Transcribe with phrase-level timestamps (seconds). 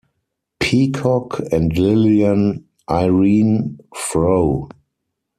[0.59, 4.67] Peacock and Lilian Irene Frow.